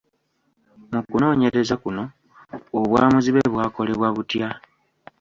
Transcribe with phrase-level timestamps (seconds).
[0.93, 2.03] Mu kunoonyereza kuno,
[2.77, 4.49] obwamuzibe bwakolebwa butya?